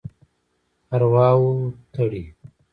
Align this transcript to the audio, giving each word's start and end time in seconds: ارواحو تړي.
ارواحو 0.93 1.49
تړي. 1.93 2.23